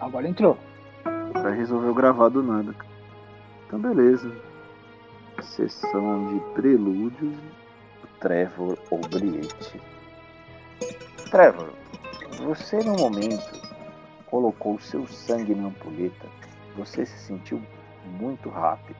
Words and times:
Agora 0.00 0.28
entrou. 0.28 0.58
Pra 1.32 1.50
resolveu 1.50 1.94
gravar 1.94 2.28
do 2.28 2.42
nada. 2.42 2.74
Então 3.66 3.78
beleza. 3.78 4.30
Sessão 5.42 6.32
de 6.32 6.40
prelúdios. 6.54 7.36
Trevor 8.20 8.78
Obriete. 8.90 9.80
Trevor, 11.30 11.70
você 12.38 12.78
no 12.78 12.96
momento 12.96 13.60
colocou 14.26 14.78
seu 14.78 15.06
sangue 15.06 15.54
na 15.54 15.68
ampulheta. 15.68 16.26
Você 16.76 17.04
se 17.04 17.18
sentiu 17.18 17.60
muito 18.18 18.48
rápido 18.48 18.96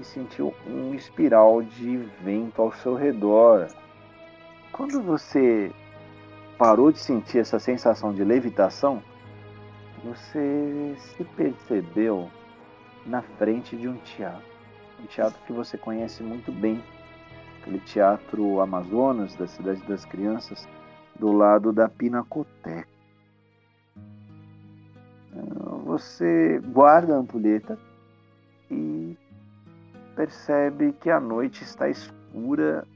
e 0.00 0.04
sentiu 0.04 0.54
um 0.66 0.94
espiral 0.94 1.62
de 1.62 1.98
vento 2.24 2.60
ao 2.60 2.72
seu 2.72 2.94
redor. 2.94 3.68
Quando 4.72 5.00
você 5.00 5.70
parou 6.62 6.92
de 6.92 7.00
sentir 7.00 7.38
essa 7.38 7.58
sensação 7.58 8.14
de 8.14 8.22
levitação, 8.22 9.02
você 10.04 10.94
se 10.96 11.24
percebeu 11.24 12.30
na 13.04 13.20
frente 13.20 13.76
de 13.76 13.88
um 13.88 13.96
teatro. 13.96 14.46
Um 15.02 15.06
teatro 15.06 15.40
que 15.44 15.52
você 15.52 15.76
conhece 15.76 16.22
muito 16.22 16.52
bem. 16.52 16.80
Aquele 17.60 17.80
teatro 17.80 18.60
Amazonas, 18.60 19.34
da 19.34 19.48
Cidade 19.48 19.82
das 19.88 20.04
Crianças, 20.04 20.68
do 21.18 21.32
lado 21.32 21.72
da 21.72 21.88
Pinacoteca. 21.88 22.86
Você 25.84 26.60
guarda 26.60 27.16
a 27.16 27.18
ampulheta 27.18 27.76
e 28.70 29.18
percebe 30.14 30.92
que 30.92 31.10
a 31.10 31.18
noite 31.18 31.64
está 31.64 31.88
escura 31.88 32.86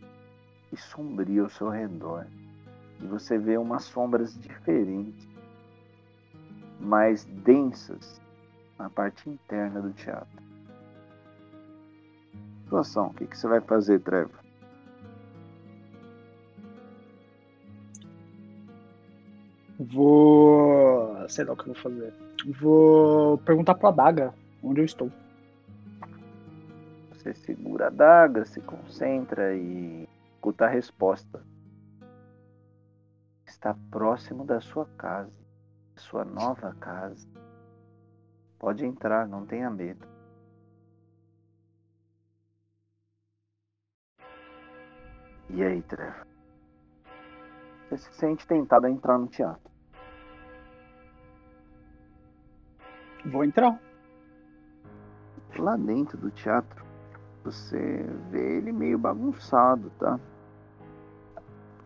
e 0.72 0.76
sombria 0.76 1.42
ao 1.42 1.50
seu 1.50 1.68
redor. 1.68 2.26
E 3.00 3.06
você 3.06 3.38
vê 3.38 3.56
umas 3.58 3.84
sombras 3.84 4.38
diferentes 4.38 5.28
mais 6.80 7.24
densas 7.24 8.20
na 8.78 8.90
parte 8.90 9.28
interna 9.28 9.80
do 9.80 9.92
teatro. 9.92 10.42
Situação, 12.64 13.08
o 13.08 13.14
que, 13.14 13.26
que 13.26 13.38
você 13.38 13.46
vai 13.46 13.60
fazer, 13.60 14.00
Trevor? 14.00 14.46
Vou. 19.78 21.28
Sei 21.28 21.44
lá 21.44 21.52
o 21.52 21.56
que 21.56 21.68
eu 21.68 21.74
vou 21.74 21.82
fazer. 21.82 22.14
Vou 22.60 23.38
perguntar 23.38 23.74
pra 23.74 23.90
Daga 23.90 24.34
onde 24.62 24.80
eu 24.80 24.84
estou. 24.84 25.10
Você 27.12 27.34
segura 27.34 27.86
a 27.88 27.90
daga, 27.90 28.44
se 28.44 28.60
concentra 28.60 29.54
e 29.54 30.08
escuta 30.34 30.66
a 30.66 30.68
resposta. 30.68 31.42
Está 33.66 33.76
próximo 33.90 34.44
da 34.44 34.60
sua 34.60 34.86
casa 34.96 35.44
sua 35.96 36.24
nova 36.24 36.72
casa. 36.74 37.26
Pode 38.60 38.86
entrar, 38.86 39.26
não 39.26 39.44
tenha 39.44 39.68
medo. 39.68 40.06
E 45.50 45.64
aí, 45.64 45.82
Trevor? 45.82 46.24
Você 47.90 47.98
se 47.98 48.14
sente 48.14 48.46
tentado 48.46 48.86
a 48.86 48.90
entrar 48.90 49.18
no 49.18 49.26
teatro? 49.26 49.68
Vou 53.24 53.42
entrar. 53.44 53.80
Lá 55.58 55.76
dentro 55.76 56.16
do 56.18 56.30
teatro, 56.30 56.84
você 57.42 58.04
vê 58.30 58.58
ele 58.58 58.70
meio 58.70 58.96
bagunçado, 58.96 59.90
tá? 59.98 60.20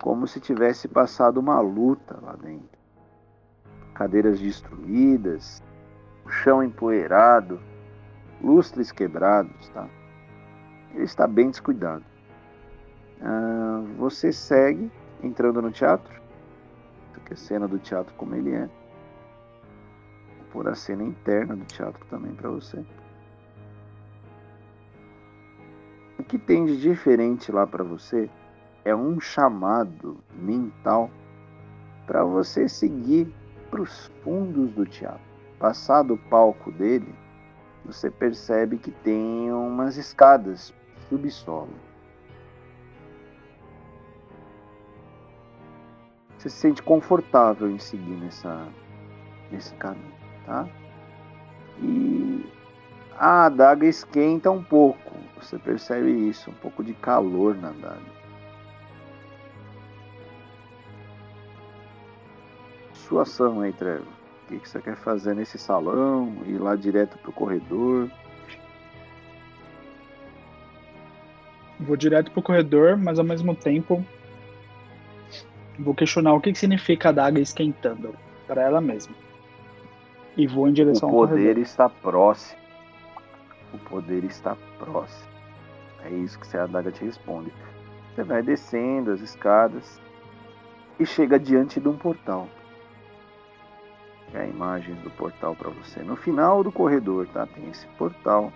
Como 0.03 0.27
se 0.27 0.41
tivesse 0.41 0.89
passado 0.89 1.39
uma 1.39 1.61
luta 1.61 2.19
lá 2.23 2.35
dentro 2.35 2.81
cadeiras 4.01 4.41
destruídas, 4.41 5.63
o 6.25 6.31
chão 6.31 6.63
empoeirado, 6.63 7.61
lustres 8.41 8.91
quebrados, 8.91 9.69
tá? 9.69 9.87
Ele 10.95 11.05
está 11.05 11.27
bem 11.27 11.51
descuidado. 11.51 12.03
Ah, 13.21 13.85
você 13.99 14.33
segue 14.33 14.91
entrando 15.23 15.61
no 15.61 15.71
teatro. 15.71 16.19
É 17.31 17.33
a 17.35 17.37
cena 17.37 17.69
do 17.69 17.79
teatro 17.79 18.15
como 18.15 18.35
ele 18.35 18.53
é. 18.55 18.69
Vou 20.39 20.47
pôr 20.51 20.69
a 20.69 20.75
cena 20.75 21.05
interna 21.05 21.55
do 21.55 21.65
teatro 21.67 22.05
também 22.07 22.35
para 22.35 22.49
você. 22.49 22.83
O 26.19 26.25
que 26.25 26.39
tem 26.39 26.65
de 26.65 26.81
diferente 26.81 27.53
lá 27.53 27.67
para 27.67 27.85
você 27.85 28.31
é 28.85 28.95
um 28.95 29.21
chamado 29.21 30.19
mental 30.35 31.11
para 32.07 32.25
você 32.25 32.69
seguir 32.69 33.33
para 33.71 33.83
os 33.83 34.07
fundos 34.23 34.71
do 34.73 34.85
teatro. 34.85 35.21
Passado 35.59 36.15
o 36.15 36.19
palco 36.19 36.73
dele, 36.73 37.15
você 37.85 38.11
percebe 38.11 38.79
que 38.79 38.91
tem 38.91 39.53
umas 39.53 39.97
escadas 39.97 40.75
subsolo. 41.09 41.69
Você 46.39 46.49
se 46.49 46.57
sente 46.57 46.83
confortável 46.83 47.71
em 47.71 47.79
seguir 47.79 48.17
nessa, 48.17 48.67
nesse 49.53 49.75
caminho, 49.75 50.15
tá? 50.47 50.67
E 51.79 52.51
a 53.19 53.45
adaga 53.45 53.87
esquenta 53.87 54.51
um 54.51 54.63
pouco. 54.63 55.13
Você 55.39 55.59
percebe 55.59 56.11
isso, 56.11 56.51
um 56.51 56.55
pouco 56.55 56.83
de 56.83 56.95
calor 56.95 57.55
na 57.55 57.69
adaga. 57.69 58.20
Sua 63.11 63.23
ação 63.23 63.61
aí, 63.61 63.73
Trevor. 63.73 64.07
O 64.45 64.47
que, 64.47 64.69
você 64.69 64.81
quer 64.81 64.97
fazer 64.97 65.35
nesse 65.35 65.59
salão? 65.59 66.33
Ir 66.47 66.59
lá 66.59 66.77
direto 66.77 67.19
pro 67.19 67.33
corredor? 67.33 68.09
Vou 71.81 71.97
direto 71.97 72.31
pro 72.31 72.43
corredor, 72.43 72.97
mas 72.97 73.19
ao 73.19 73.25
mesmo 73.25 73.55
tempo 73.55 74.05
vou 75.77 75.95
questionar 75.95 76.35
o 76.35 76.41
que, 76.41 76.53
que 76.53 76.59
significa 76.59 77.09
a 77.09 77.13
daga 77.13 77.41
esquentando 77.41 78.15
para 78.47 78.63
ela 78.63 78.81
mesma. 78.81 79.15
E 80.37 80.47
vou 80.47 80.69
em 80.69 80.73
direção 80.73 81.09
ao 81.09 81.15
corredor. 81.15 81.39
O 81.39 81.41
poder 81.41 81.59
está 81.59 81.89
próximo. 81.89 82.61
O 83.75 83.79
poder 83.79 84.25
está 84.25 84.57
próximo. 84.79 85.31
É 86.05 86.11
isso 86.11 86.39
que 86.39 86.57
a 86.57 86.63
adaga 86.63 86.93
te 86.93 87.05
responde. 87.05 87.53
Você 88.15 88.23
vai 88.23 88.43
descendo 88.43 89.11
as 89.11 89.21
escadas 89.21 90.01
e 90.99 91.05
chega 91.05 91.41
diante 91.41 91.81
de 91.81 91.89
um 91.89 91.97
portal 91.97 92.49
é 94.35 94.43
a 94.43 94.47
imagem 94.47 94.95
do 94.97 95.11
portal 95.11 95.55
para 95.57 95.71
você. 95.71 96.03
No 96.03 96.17
final 96.17 96.63
do 96.63 96.71
corredor, 96.71 97.27
tá? 97.29 97.47
Tem 97.47 97.69
esse 97.71 97.87
portal. 97.99 98.53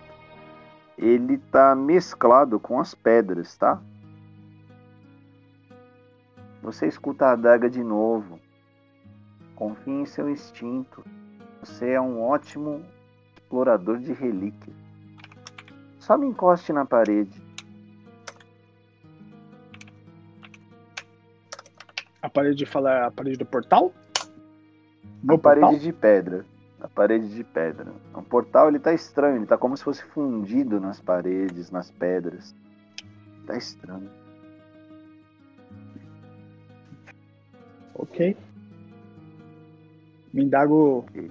Ele 0.97 1.39
tá 1.39 1.75
mesclado 1.75 2.61
com 2.61 2.81
as 2.81 2.95
pedras, 2.95 3.57
tá? 3.57 3.81
Você 6.63 6.87
escuta 6.87 7.27
a 7.27 7.33
adaga 7.33 7.69
de 7.69 7.83
novo. 7.83 8.39
Confie 9.57 9.91
em 9.91 10.07
seu 10.07 10.31
instinto. 10.31 11.05
Você 11.61 11.91
é 11.91 12.01
um 12.01 12.23
ótimo 12.23 12.85
explorador 13.35 13.99
de 13.99 14.13
relíquias. 14.13 14.77
Só 15.99 16.17
me 16.17 16.27
encoste 16.27 16.73
na 16.73 16.85
parede. 16.85 17.43
A 22.21 22.29
parede 22.29 22.65
fala 22.65 23.07
a 23.07 23.11
parede 23.11 23.39
do 23.39 23.47
portal? 23.47 23.93
No 25.25 25.39
parede 25.39 25.79
de 25.79 25.93
pedra. 25.93 26.45
A 26.81 26.89
parede 26.89 27.35
de 27.35 27.43
pedra. 27.43 27.91
O 28.15 28.23
portal 28.23 28.69
ele 28.69 28.79
tá 28.79 28.93
estranho, 28.93 29.37
ele 29.37 29.47
tá 29.47 29.57
como 29.57 29.75
se 29.75 29.83
fosse 29.83 30.05
fundido 30.05 30.79
nas 30.79 31.01
paredes, 31.01 31.71
nas 31.71 31.91
pedras. 31.91 32.55
Tá 33.47 33.57
estranho. 33.57 34.11
Ok. 37.95 38.37
Me 40.33 40.45
indago 40.45 40.99
okay. 40.99 41.31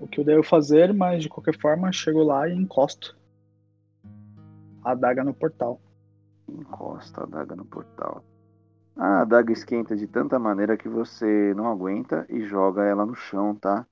o 0.00 0.06
que 0.06 0.20
eu 0.20 0.24
devo 0.24 0.42
fazer, 0.42 0.92
mas 0.92 1.22
de 1.22 1.30
qualquer 1.30 1.58
forma 1.58 1.90
chego 1.92 2.22
lá 2.22 2.46
e 2.46 2.52
encosto 2.52 3.16
a 4.84 4.90
adaga 4.90 5.24
no 5.24 5.32
portal. 5.32 5.80
Encosta 6.48 7.22
a 7.22 7.24
adaga 7.24 7.56
no 7.56 7.64
portal. 7.64 8.22
A 8.96 9.22
adaga 9.22 9.52
esquenta 9.52 9.96
de 9.96 10.06
tanta 10.06 10.38
maneira 10.38 10.76
que 10.76 10.88
você 10.88 11.54
não 11.54 11.66
aguenta 11.66 12.26
e 12.28 12.42
joga 12.42 12.84
ela 12.84 13.06
no 13.06 13.14
chão, 13.14 13.54
tá? 13.54 13.86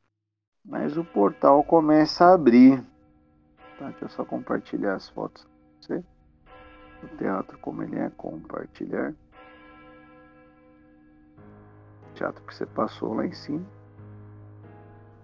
Mas 0.64 0.96
o 0.96 1.04
portal 1.04 1.64
começa 1.64 2.26
a 2.26 2.34
abrir. 2.34 2.84
Tá, 3.78 3.88
deixa 3.88 4.04
eu 4.04 4.08
só 4.10 4.24
compartilhar 4.24 4.94
as 4.94 5.08
fotos. 5.08 5.46
Você? 5.80 6.04
O 7.02 7.08
teatro 7.16 7.58
como 7.58 7.82
ele 7.82 7.98
é, 7.98 8.10
compartilhar. 8.10 9.14
O 12.10 12.14
teatro 12.14 12.44
que 12.44 12.54
você 12.54 12.66
passou 12.66 13.14
lá 13.14 13.24
em 13.24 13.32
cima. 13.32 13.64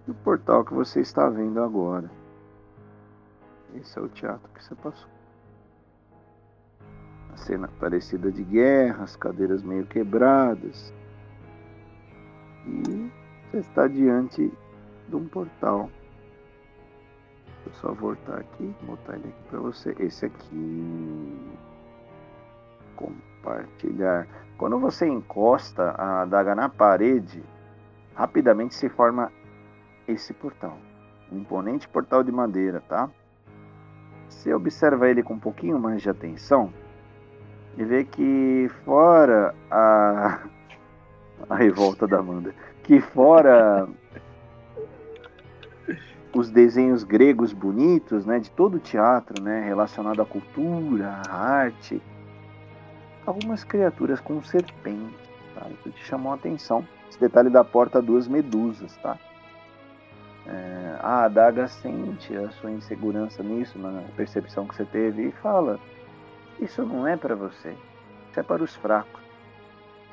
E 0.06 0.10
o 0.10 0.14
portal 0.14 0.64
que 0.64 0.72
você 0.72 1.00
está 1.00 1.28
vendo 1.28 1.62
agora. 1.62 2.10
Esse 3.74 3.98
é 3.98 4.02
o 4.02 4.08
teatro 4.08 4.48
que 4.54 4.64
você 4.64 4.74
passou 4.74 5.15
cena 7.36 7.68
parecida 7.78 8.30
de 8.30 8.42
guerra, 8.42 9.04
as 9.04 9.16
cadeiras 9.16 9.62
meio 9.62 9.86
quebradas. 9.86 10.92
E 12.66 13.10
Você 13.50 13.58
está 13.58 13.86
diante 13.86 14.52
de 15.08 15.16
um 15.16 15.26
portal. 15.28 15.90
Vou 17.64 17.74
só 17.74 17.92
voltar 17.92 18.38
aqui, 18.38 18.74
botar 18.82 19.14
ele 19.14 19.28
aqui 19.28 19.48
para 19.48 19.60
você. 19.60 19.94
Esse 19.98 20.26
aqui. 20.26 21.56
Compartilhar. 22.96 24.26
Quando 24.58 24.78
você 24.78 25.06
encosta 25.06 25.90
a 25.90 26.22
adaga 26.22 26.54
na 26.54 26.68
parede, 26.68 27.42
rapidamente 28.14 28.74
se 28.74 28.88
forma 28.88 29.30
esse 30.08 30.32
portal. 30.32 30.76
Um 31.30 31.38
imponente 31.38 31.88
portal 31.88 32.22
de 32.22 32.32
madeira, 32.32 32.80
tá? 32.80 33.10
Você 34.28 34.52
observa 34.52 35.08
ele 35.08 35.22
com 35.22 35.34
um 35.34 35.38
pouquinho 35.38 35.78
mais 35.78 36.02
de 36.02 36.10
atenção 36.10 36.72
e 37.76 37.84
vê 37.84 38.04
que 38.04 38.70
fora 38.84 39.54
a, 39.70 40.40
a 41.48 41.56
revolta 41.56 42.06
da 42.06 42.18
Amanda, 42.18 42.54
que 42.82 43.00
fora 43.00 43.88
os 46.34 46.50
desenhos 46.50 47.02
gregos 47.02 47.52
bonitos, 47.52 48.26
né, 48.26 48.38
de 48.38 48.50
todo 48.50 48.76
o 48.76 48.80
teatro, 48.80 49.42
né, 49.42 49.64
relacionado 49.64 50.20
à 50.20 50.26
cultura, 50.26 51.22
à 51.28 51.36
arte, 51.36 52.00
algumas 53.24 53.64
criaturas 53.64 54.20
com 54.20 54.42
serpentes, 54.42 55.28
tá? 55.54 55.66
Isso 55.70 55.90
te 55.90 56.04
chamou 56.04 56.32
a 56.32 56.36
atenção. 56.36 56.86
Esse 57.08 57.18
detalhe 57.18 57.50
da 57.50 57.64
porta, 57.64 58.02
duas 58.02 58.28
medusas, 58.28 58.96
tá? 58.98 59.18
É, 60.46 60.96
a 61.00 61.24
adaga 61.24 61.66
sente 61.66 62.36
a 62.36 62.50
sua 62.50 62.70
insegurança 62.70 63.42
nisso, 63.42 63.78
na 63.78 64.02
percepção 64.16 64.66
que 64.66 64.76
você 64.76 64.84
teve, 64.84 65.28
e 65.28 65.32
fala: 65.32 65.80
Isso 66.60 66.84
não 66.84 67.06
é 67.06 67.16
para 67.16 67.34
você, 67.34 67.76
isso 68.30 68.40
é 68.40 68.42
para 68.42 68.62
os 68.62 68.74
fracos. 68.74 69.22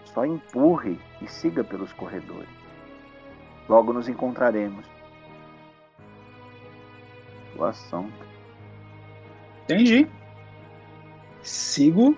Só 0.06 0.26
empurre 0.26 1.00
e 1.22 1.28
siga 1.28 1.64
pelos 1.64 1.92
corredores. 1.94 2.50
Logo 3.68 3.94
nos 3.94 4.10
encontraremos 4.10 4.86
situação. 7.64 8.10
Entendi. 9.64 10.08
Sigo 11.42 12.18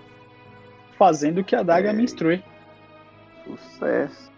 fazendo 0.98 1.40
o 1.40 1.44
que 1.44 1.54
a 1.54 1.62
daga 1.62 1.90
é. 1.90 1.92
me 1.92 2.02
instrui. 2.02 2.42
Sucesso. 3.44 4.32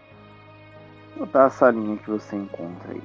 Vou 1.15 1.25
botar 1.25 1.45
a 1.45 1.49
salinha 1.49 1.97
que 1.97 2.09
você 2.09 2.35
encontra 2.35 2.91
aí. 2.91 3.01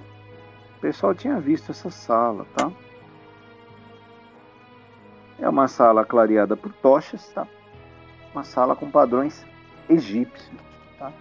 O 0.77 0.81
pessoal 0.81 1.15
tinha 1.15 1.41
visto 1.41 1.71
essa 1.71 1.91
sala, 1.91 2.47
tá? 2.55 2.71
Uma 5.55 5.69
sala 5.69 6.05
clareada 6.05 6.57
por 6.57 6.73
tochas, 6.73 7.29
tá? 7.29 7.47
Uma 8.33 8.43
sala 8.43 8.75
com 8.75 8.91
padrões 8.91 9.47
egípcios, 9.89 10.61
tá? 10.99 11.13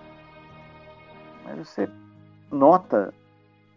Mas 1.45 1.55
você 1.59 1.87
nota 2.51 3.13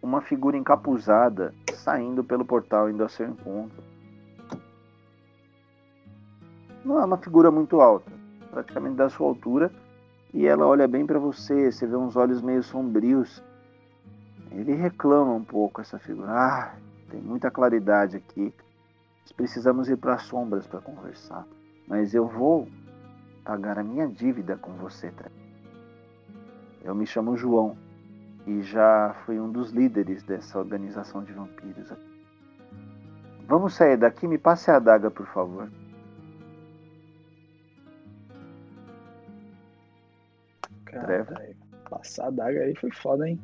uma 0.00 0.22
figura 0.22 0.56
encapuzada 0.56 1.52
saindo 1.74 2.24
pelo 2.24 2.42
portal 2.42 2.88
indo 2.88 3.04
a 3.04 3.08
seu 3.10 3.28
encontro. 3.28 3.84
Não 6.82 7.02
é 7.02 7.04
uma 7.04 7.18
figura 7.18 7.50
muito 7.50 7.82
alta, 7.82 8.10
praticamente 8.50 8.96
da 8.96 9.10
sua 9.10 9.26
altura, 9.26 9.70
e 10.32 10.46
ela 10.46 10.66
olha 10.66 10.88
bem 10.88 11.04
para 11.04 11.18
você, 11.18 11.70
você 11.70 11.86
vê 11.86 11.96
uns 11.96 12.16
olhos 12.16 12.40
meio 12.40 12.62
sombrios. 12.62 13.44
Ele 14.50 14.72
reclama 14.72 15.34
um 15.34 15.44
pouco 15.44 15.82
essa 15.82 15.98
figura. 15.98 16.30
Ah, 16.30 16.74
tem 17.10 17.20
muita 17.20 17.50
claridade 17.50 18.16
aqui. 18.16 18.54
Nós 19.26 19.32
precisamos 19.32 19.88
ir 19.88 19.96
para 19.96 20.14
as 20.14 20.22
sombras 20.22 20.68
para 20.68 20.80
conversar. 20.80 21.44
Mas 21.88 22.14
eu 22.14 22.28
vou 22.28 22.68
pagar 23.44 23.76
a 23.76 23.82
minha 23.82 24.06
dívida 24.06 24.56
com 24.56 24.72
você, 24.74 25.12
Eu 26.80 26.94
me 26.94 27.04
chamo 27.04 27.36
João 27.36 27.76
e 28.46 28.62
já 28.62 29.16
fui 29.24 29.40
um 29.40 29.50
dos 29.50 29.72
líderes 29.72 30.22
dessa 30.22 30.56
organização 30.60 31.24
de 31.24 31.32
vampiros. 31.32 31.92
Vamos 33.48 33.74
sair 33.74 33.96
daqui, 33.96 34.28
me 34.28 34.38
passe 34.38 34.70
a 34.70 34.76
adaga, 34.76 35.10
por 35.10 35.26
favor. 35.26 35.68
Cara, 40.84 41.26
passar 41.90 42.26
a 42.26 42.28
adaga 42.28 42.60
aí 42.60 42.76
foi 42.76 42.92
foda, 42.92 43.28
hein? 43.28 43.40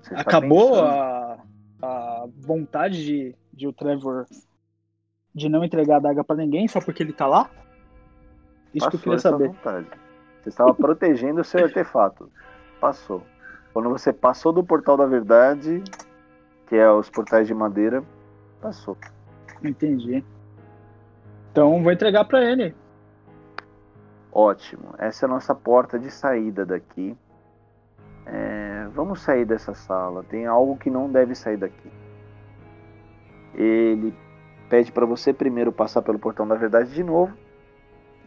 Você 0.00 0.14
tá 0.14 0.20
Acabou 0.20 0.74
tá 0.74 1.27
a, 1.27 1.27
a 1.88 2.28
vontade 2.36 3.04
de, 3.04 3.34
de 3.52 3.66
o 3.66 3.72
Trevor 3.72 4.26
de 5.34 5.48
não 5.48 5.64
entregar 5.64 5.94
a 5.94 5.98
adaga 5.98 6.24
para 6.24 6.36
ninguém 6.36 6.68
só 6.68 6.80
porque 6.80 7.02
ele 7.02 7.12
tá 7.12 7.26
lá? 7.26 7.50
Isso 8.74 8.84
Passou 8.84 8.90
que 8.90 8.96
eu 8.96 9.00
queria 9.00 9.18
saber. 9.18 9.48
Vontade. 9.48 9.86
Você 10.42 10.48
estava 10.50 10.74
protegendo 10.74 11.40
o 11.40 11.44
seu 11.44 11.64
artefato. 11.64 12.30
Passou. 12.80 13.22
Quando 13.72 13.88
você 13.88 14.12
passou 14.12 14.52
do 14.52 14.64
portal 14.64 14.96
da 14.96 15.06
verdade, 15.06 15.82
que 16.66 16.76
é 16.76 16.90
os 16.90 17.08
portais 17.08 17.46
de 17.46 17.54
madeira, 17.54 18.02
passou. 18.60 18.96
Entendi. 19.62 20.24
Então 21.52 21.82
vou 21.82 21.92
entregar 21.92 22.24
para 22.24 22.44
ele. 22.44 22.74
Ótimo. 24.30 24.94
Essa 24.98 25.24
é 25.24 25.26
a 25.26 25.30
nossa 25.30 25.54
porta 25.54 25.98
de 25.98 26.10
saída 26.10 26.66
daqui. 26.66 27.16
Vamos 28.98 29.20
sair 29.22 29.44
dessa 29.44 29.74
sala. 29.74 30.24
Tem 30.24 30.46
algo 30.46 30.76
que 30.76 30.90
não 30.90 31.08
deve 31.08 31.34
sair 31.34 31.56
daqui. 31.56 31.90
Ele 33.54 34.12
pede 34.68 34.90
para 34.90 35.06
você 35.06 35.32
primeiro 35.32 35.70
passar 35.70 36.02
pelo 36.02 36.18
portão 36.18 36.46
da 36.46 36.54
verdade 36.54 36.92
de 36.92 37.02
novo 37.02 37.32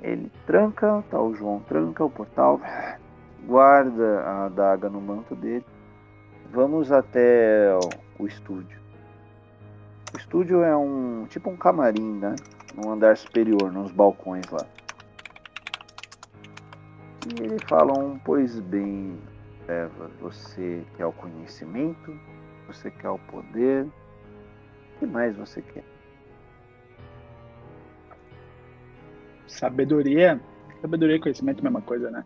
ele 0.01 0.31
tranca, 0.47 1.03
tá, 1.12 1.21
o 1.21 1.33
João 1.35 1.59
tranca 1.59 2.03
o 2.03 2.09
portal, 2.09 2.59
guarda 3.45 4.21
a 4.21 4.45
adaga 4.45 4.89
no 4.89 5.00
manto 5.00 5.35
dele. 5.35 5.65
Vamos 6.51 6.91
até 6.91 7.69
o 8.19 8.25
estúdio. 8.25 8.79
O 10.13 10.17
estúdio 10.17 10.63
é 10.63 10.75
um 10.75 11.25
tipo 11.29 11.50
um 11.50 11.56
camarim, 11.56 12.17
né? 12.17 12.35
No 12.75 12.91
andar 12.91 13.15
superior, 13.15 13.71
nos 13.71 13.91
balcões 13.91 14.50
lá. 14.50 14.65
E 17.27 17.44
eles 17.44 17.62
falam, 17.67 18.19
pois 18.25 18.59
bem, 18.59 19.17
Eva, 19.67 20.11
você 20.19 20.83
quer 20.97 21.05
o 21.05 21.11
conhecimento, 21.11 22.19
você 22.67 22.89
quer 22.91 23.09
o 23.09 23.19
poder, 23.19 23.85
o 23.85 24.99
que 24.99 25.05
mais 25.05 25.35
você 25.35 25.61
quer? 25.61 25.83
Sabedoria. 29.47 30.39
Sabedoria 30.81 31.15
e 31.17 31.19
conhecimento 31.19 31.57
é 31.57 31.61
a 31.61 31.63
mesma 31.63 31.81
coisa, 31.81 32.09
né? 32.09 32.25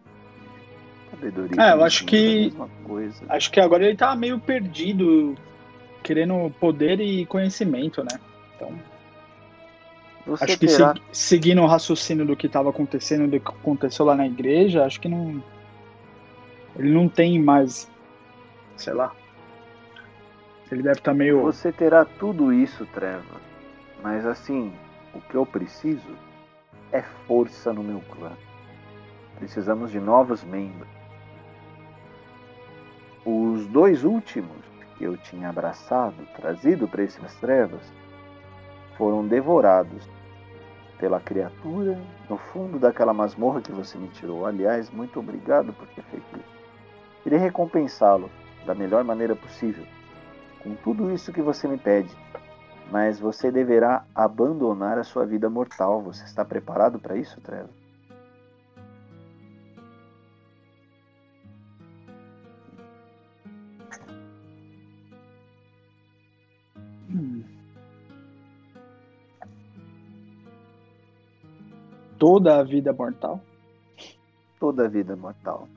Sabedoria. 1.11 1.61
É, 1.61 1.73
eu 1.73 1.83
acho 1.83 2.05
que. 2.05 2.53
Acho 3.27 3.51
que 3.51 3.60
agora 3.60 3.86
ele 3.86 3.98
tá 3.98 4.15
meio 4.15 4.39
perdido, 4.39 5.36
querendo 6.03 6.50
poder 6.60 7.00
e 7.00 7.25
conhecimento, 7.25 8.01
né? 8.03 8.19
Então. 8.55 8.74
Você 10.27 10.43
acho 10.43 10.60
que 10.60 10.67
terá... 10.67 10.95
seguindo 11.12 11.62
o 11.62 11.67
raciocínio 11.67 12.25
do 12.25 12.36
que 12.36 12.48
estava 12.48 12.69
acontecendo, 12.69 13.29
do 13.29 13.39
que 13.39 13.48
aconteceu 13.48 14.05
lá 14.05 14.15
na 14.15 14.25
igreja, 14.25 14.86
acho 14.86 15.00
que 15.00 15.07
não. 15.07 15.43
Ele 16.77 16.91
não 16.91 17.08
tem 17.08 17.41
mais. 17.41 17.89
Sei 18.75 18.94
lá. 18.94 19.12
Ele 20.72 20.82
deve 20.82 21.00
estar 21.00 21.12
tá 21.12 21.17
meio. 21.17 21.41
Você 21.41 21.72
terá 21.72 22.05
tudo 22.05 22.51
isso, 22.51 22.86
Treva. 22.88 23.41
Mas 24.03 24.25
assim, 24.25 24.74
o 25.13 25.22
que 25.22 25.36
eu 25.36 25.46
preciso 25.46 26.15
é 26.91 27.01
força 27.27 27.72
no 27.74 27.84
meu 27.84 28.01
clã. 28.12 28.32
Precisamos 29.38 29.91
de 29.91 30.00
novos 30.00 30.44
membros. 30.44 30.89
Os 33.25 33.65
dois 33.67 34.03
últimos 34.03 34.63
que 34.98 35.03
eu 35.03 35.17
tinha 35.17 35.50
abraçado, 35.50 36.15
trazido 36.36 36.88
para 36.88 37.03
essas 37.03 37.36
trevas, 37.36 37.82
foram 38.98 39.27
devorados 39.27 40.08
pela 40.98 41.20
criatura 41.20 42.00
no 42.29 42.38
fundo 42.38 42.79
daquela 42.79 43.13
masmorra 43.13 43.62
que 43.62 43.72
você 43.72 43.98
me 43.98 44.08
tirou. 44.10 44.46
Aliás, 44.46 44.89
muito 44.89 45.20
obrigado 45.20 45.74
por 45.74 45.88
ter 45.89 46.03
feito. 46.03 46.35
Irei 47.25 47.39
recompensá-lo 47.39 48.29
da 48.65 48.75
melhor 48.75 49.03
maneira 49.03 49.36
possível, 49.36 49.86
com 50.62 50.75
tudo 50.75 51.12
isso 51.12 51.34
que 51.34 51.41
você 51.41 51.67
me 51.67 51.77
pede 51.77 52.15
mas 52.91 53.20
você 53.20 53.51
deverá 53.51 54.05
abandonar 54.13 54.98
a 54.98 55.03
sua 55.03 55.25
vida 55.25 55.50
mortal. 55.50 56.01
Você 56.03 56.24
está 56.24 56.46
preparado 56.46 57.00
para 57.00 57.17
isso, 57.17 57.41
Trevor? 57.41 57.70
Hum. 67.10 67.44
Toda 72.20 72.60
a 72.60 72.63
vida 72.63 72.94
mortal? 72.94 73.41
Toda 74.60 74.86
a 74.86 74.88
vida 74.88 75.15
mortal. 75.15 75.67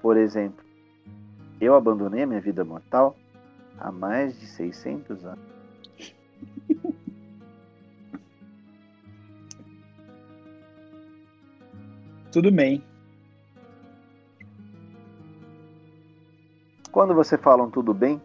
Por 0.00 0.16
exemplo, 0.16 0.64
eu 1.60 1.74
abandonei 1.74 2.22
a 2.22 2.26
minha 2.26 2.40
vida 2.40 2.64
mortal 2.64 3.16
há 3.78 3.92
mais 3.92 4.38
de 4.38 4.46
600 4.46 5.24
anos. 5.24 5.44
Tudo 12.30 12.52
bem. 12.52 12.84
Quando 16.92 17.14
você 17.14 17.38
fala 17.38 17.62
um 17.62 17.70
tudo 17.70 17.94
bem, 17.94 18.20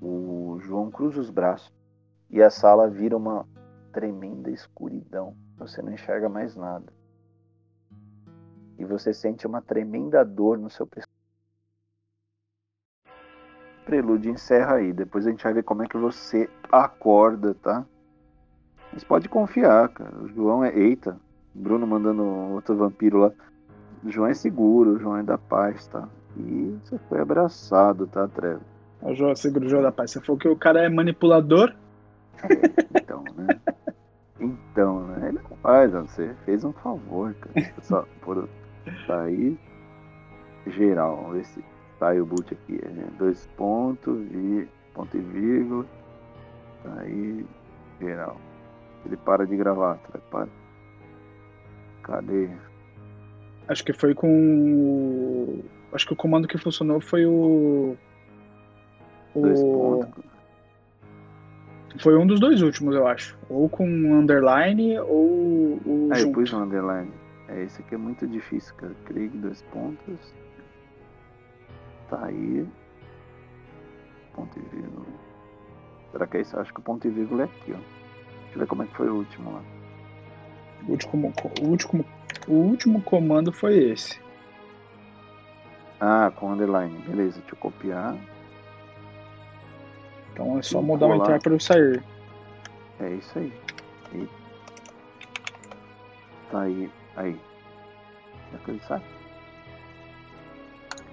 o 0.00 0.58
João 0.60 0.90
cruza 0.90 1.20
os 1.20 1.30
braços 1.30 1.72
e 2.30 2.42
a 2.42 2.50
sala 2.50 2.88
vira 2.88 3.16
uma 3.16 3.46
tremenda 3.92 4.50
escuridão. 4.50 5.34
Você 5.56 5.80
não 5.82 5.92
enxerga 5.92 6.28
mais 6.28 6.54
nada. 6.54 6.92
E 8.78 8.84
você 8.84 9.14
sente 9.14 9.46
uma 9.46 9.62
tremenda 9.62 10.24
dor 10.24 10.58
no 10.58 10.68
seu 10.68 10.86
pescoço. 10.86 11.15
Prelúdio 13.86 14.32
encerra 14.32 14.74
aí. 14.74 14.92
Depois 14.92 15.26
a 15.26 15.30
gente 15.30 15.44
vai 15.44 15.54
ver 15.54 15.62
como 15.62 15.84
é 15.84 15.86
que 15.86 15.96
você 15.96 16.50
acorda, 16.70 17.54
tá? 17.54 17.86
Mas 18.92 19.04
pode 19.04 19.28
confiar, 19.28 19.88
cara. 19.90 20.18
O 20.20 20.28
João 20.28 20.64
é. 20.64 20.76
Eita, 20.76 21.16
Bruno 21.54 21.86
mandando 21.86 22.24
outro 22.24 22.76
vampiro 22.76 23.18
lá. 23.18 23.32
O 24.04 24.10
João 24.10 24.26
é 24.26 24.34
seguro, 24.34 24.90
o 24.90 24.98
João 24.98 25.16
é 25.16 25.22
da 25.22 25.38
paz, 25.38 25.86
tá? 25.86 26.08
E 26.36 26.76
você 26.84 26.98
foi 27.08 27.20
abraçado, 27.20 28.06
tá, 28.08 28.26
Trevor? 28.28 28.60
O 29.00 29.14
João 29.14 29.30
é 29.30 29.34
seguro, 29.36 29.66
o 29.66 29.68
João 29.68 29.80
é 29.80 29.84
da 29.84 29.92
paz. 29.92 30.10
Você 30.10 30.20
falou 30.20 30.38
que 30.38 30.48
o 30.48 30.56
cara 30.56 30.82
é 30.82 30.88
manipulador? 30.88 31.72
É, 32.42 33.00
então, 33.00 33.24
né? 33.36 33.60
Então, 34.38 35.06
né? 35.06 35.28
Ele 35.28 35.38
não 35.48 35.56
faz, 35.58 35.92
você 35.92 36.34
fez 36.44 36.64
um 36.64 36.72
favor, 36.72 37.34
cara. 37.34 37.72
Só 37.82 38.04
por 38.20 38.48
sair 39.06 39.58
geral. 40.66 41.16
Vamos 41.16 41.36
ver 41.36 41.44
se 41.44 41.64
sai 41.98 42.20
o 42.20 42.26
boot 42.26 42.52
aqui. 42.52 42.78
É 42.82 43.18
dois 43.18 43.46
pontos, 43.56 44.18
vi, 44.28 44.68
ponto 44.94 45.16
e 45.16 45.20
vírgula. 45.20 45.86
Tá 46.82 47.00
aí, 47.00 47.44
geral. 48.00 48.36
Ele 49.04 49.16
para 49.16 49.46
de 49.46 49.56
gravar, 49.56 49.96
tá? 49.98 50.18
Para. 50.30 50.48
Cadê? 52.02 52.48
Acho 53.68 53.84
que 53.84 53.92
foi 53.92 54.14
com. 54.14 55.62
Acho 55.92 56.06
que 56.06 56.12
o 56.12 56.16
comando 56.16 56.46
que 56.48 56.58
funcionou 56.58 57.00
foi 57.00 57.26
o. 57.26 57.96
Dois 59.34 59.60
O. 59.60 59.72
pontos. 59.72 60.24
Foi 61.98 62.16
um 62.16 62.26
dos 62.26 62.38
dois 62.38 62.60
últimos, 62.62 62.94
eu 62.94 63.06
acho. 63.06 63.38
Ou 63.48 63.68
com 63.68 63.86
underline 63.86 64.98
ou 64.98 65.80
o 65.84 66.10
Aí 66.12 66.20
eu 66.20 66.26
junto. 66.26 66.40
pus 66.40 66.52
no 66.52 66.60
underline. 66.60 67.10
É, 67.48 67.62
esse 67.62 67.80
aqui 67.80 67.94
é 67.94 67.98
muito 67.98 68.26
difícil, 68.26 68.74
cara. 68.76 68.92
Craig, 69.06 69.28
dois 69.36 69.62
pontos. 69.62 70.34
Tá 72.08 72.24
aí. 72.24 72.66
Ponto 74.34 74.58
e 74.58 74.62
vírgula. 74.62 75.06
Será 76.12 76.26
que 76.26 76.36
é 76.36 76.40
isso? 76.40 76.58
Acho 76.58 76.72
que 76.72 76.80
o 76.80 76.82
ponto 76.82 77.06
e 77.06 77.10
vírgula 77.10 77.42
é 77.42 77.44
aqui, 77.46 77.72
ó. 77.72 77.76
Deixa 77.76 78.54
eu 78.54 78.58
ver 78.60 78.66
como 78.66 78.82
é 78.82 78.86
que 78.86 78.96
foi 78.96 79.08
o 79.08 79.16
último 79.16 79.52
lá. 79.52 79.62
O 80.86 80.92
último, 80.92 81.32
o 81.60 81.66
último, 81.66 82.04
o 82.46 82.52
último 82.52 83.02
comando 83.02 83.52
foi 83.52 83.90
esse. 83.90 84.20
Ah, 86.00 86.30
com 86.34 86.52
underline. 86.52 86.96
Beleza, 87.06 87.40
deixa 87.40 87.54
eu 87.54 87.58
copiar. 87.58 88.16
Então 90.32 90.58
é 90.58 90.62
só 90.62 90.82
mudar 90.82 91.06
o 91.06 91.14
entrar 91.14 91.40
para 91.40 91.54
o 91.54 91.60
sair. 91.60 92.02
É 93.00 93.10
isso 93.10 93.38
aí. 93.38 93.52
E... 94.14 94.28
Tá 96.50 96.60
aí. 96.60 96.90
Aí. 97.16 97.40
Será 98.50 98.62
que 98.62 98.70
ele 98.70 98.80
sai? 98.80 99.02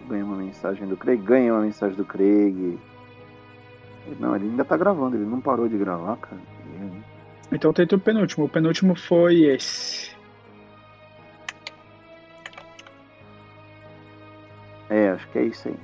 Ganhei 0.08 0.24
uma 0.24 0.38
mensagem 0.38 0.88
do 0.88 0.98
Craig. 0.98 1.22
Ganhei 1.22 1.52
uma 1.52 1.62
mensagem 1.62 1.96
do 1.96 2.06
Craig. 2.06 2.78
Não, 4.20 4.36
ele 4.36 4.46
ainda 4.46 4.66
tá 4.66 4.76
gravando. 4.76 5.16
Ele 5.16 5.26
não 5.26 5.40
parou 5.40 5.68
de 5.68 5.78
gravar, 5.78 6.18
cara. 6.18 6.42
Então 7.52 7.72
tenta 7.72 7.96
o 7.96 8.00
penúltimo. 8.00 8.46
O 8.46 8.50
penúltimo 8.50 8.96
foi 8.96 9.44
esse. 9.44 10.12
É, 14.90 15.10
acho 15.10 15.28
que 15.30 15.40
é 15.40 15.44
isso 15.46 15.68
aí. 15.70 15.78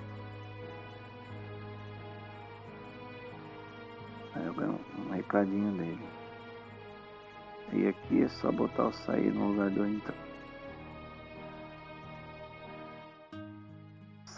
Aí 4.36 4.46
eu 4.46 4.54
ganho 4.54 4.80
um 4.98 5.12
recadinho 5.12 5.72
dele. 5.74 6.00
E 7.74 7.88
aqui 7.88 8.24
é 8.24 8.28
só 8.28 8.52
botar 8.52 8.88
o 8.88 8.94
sair 8.94 9.32
no 9.32 9.50
lugar 9.50 9.70
do 9.70 9.86
entrar. 9.86 10.19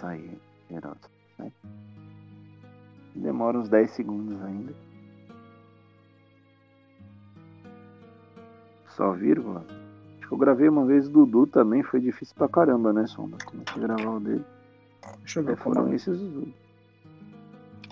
Sair, 0.02 0.42
geral. 0.68 0.98
Sai. 1.38 1.54
Demora 3.14 3.60
uns 3.60 3.70
10 3.70 3.92
segundos 3.92 4.42
ainda. 4.42 4.74
Só 8.90 9.12
vírgula. 9.12 9.64
Acho 10.18 10.28
que 10.28 10.34
eu 10.34 10.38
gravei 10.40 10.68
uma 10.68 10.86
vez 10.86 11.08
o 11.08 11.12
Dudu 11.12 11.46
também, 11.46 11.84
foi 11.84 12.02
difícil 12.02 12.36
pra 12.36 12.50
caramba, 12.50 12.92
né, 12.92 13.06
Sombra? 13.06 13.38
Comecei 13.46 13.76
a 13.76 13.88
gravar 13.88 14.18
o 14.18 14.20
dele. 14.20 14.46
Deixa 15.20 15.40
eu 15.40 15.44
ver 15.44 15.54
É, 15.54 15.56
como 15.56 15.76
foram 15.76 15.94
esses 15.94 16.20
os 16.20 16.48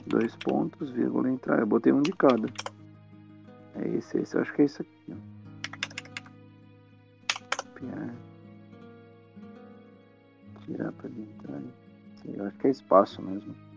dois 0.08 0.36
pontos, 0.38 0.90
vírgula, 0.90 1.30
entrar. 1.30 1.60
Eu 1.60 1.68
botei 1.68 1.94
um 1.94 2.02
de 2.02 2.12
cada. 2.14 2.48
É 3.76 3.88
esse, 3.88 4.18
esse. 4.18 4.36
Eu 4.36 4.42
acho 4.42 4.54
que 4.54 4.64
é 4.64 4.66
esse 4.66 4.82
aqui. 4.82 4.92
Ó. 5.12 5.16
Copiar. 7.64 8.16
Tirar 10.66 10.92
pra 10.94 11.10
entrar. 11.10 11.62
Eu 12.26 12.46
acho 12.46 12.58
que 12.58 12.68
é 12.68 12.72
espaço 12.72 13.22
mesmo. 13.22 13.69